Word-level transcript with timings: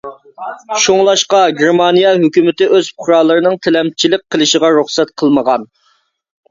شۇڭلاشقا، 0.85 1.41
گېرمانىيە 1.59 2.15
ھۆكۈمىتى 2.23 2.71
ئۆز 2.73 2.91
پۇقرالىرىنىڭ 2.97 3.61
تىلەمچىلىك 3.69 4.27
قىلىشىغا 4.35 4.77
رۇخسەت 4.81 5.15
قىلمىغان. 5.23 5.71